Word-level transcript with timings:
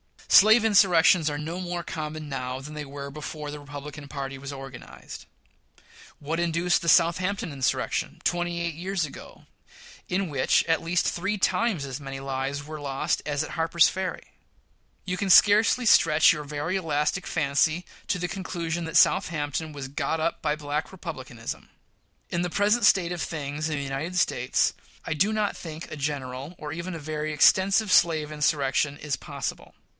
Slave 0.27 0.63
insurrections 0.65 1.29
are 1.29 1.37
no 1.37 1.59
more 1.59 1.83
common 1.83 2.27
now 2.29 2.59
than 2.61 2.73
they 2.73 2.85
were 2.85 3.11
before 3.11 3.51
the 3.51 3.59
Republican 3.59 4.07
party 4.07 4.37
was 4.39 4.51
organized. 4.53 5.25
What 6.19 6.39
induced 6.39 6.81
the 6.81 6.89
Southampton 6.89 7.51
insurrection, 7.51 8.19
twenty 8.23 8.61
eight 8.61 8.73
years 8.73 9.05
ago, 9.05 9.45
in 10.07 10.29
which, 10.29 10.63
at 10.63 10.81
least, 10.81 11.05
three 11.05 11.37
times 11.37 11.85
as 11.85 11.99
many 11.99 12.19
lives 12.19 12.63
were 12.63 12.79
lost 12.81 13.21
as 13.27 13.43
at 13.43 13.51
Harper's 13.51 13.89
Ferry? 13.89 14.31
You 15.05 15.17
can 15.17 15.29
scarcely 15.29 15.85
stretch 15.85 16.31
your 16.33 16.45
very 16.45 16.77
elastic 16.77 17.27
fancy 17.27 17.85
to 18.07 18.17
the 18.17 18.29
conclusion 18.29 18.85
that 18.85 18.97
Southampton 18.97 19.73
was 19.73 19.89
"got 19.89 20.19
up 20.21 20.41
by 20.41 20.55
Black 20.55 20.91
Republicanism." 20.91 21.69
In 22.29 22.41
the 22.41 22.49
present 22.49 22.85
state 22.85 23.11
of 23.11 23.21
things 23.21 23.69
in 23.69 23.75
the 23.77 23.83
United 23.83 24.15
States, 24.17 24.73
I 25.05 25.13
do 25.13 25.31
not 25.33 25.55
think 25.57 25.91
a 25.91 25.97
general 25.97 26.55
or 26.57 26.71
even 26.71 26.95
a 26.95 26.99
very 26.99 27.31
extensive 27.33 27.91
slave 27.91 28.31
insurrection 28.31 28.97
is 28.97 29.15
possible. 29.15 29.75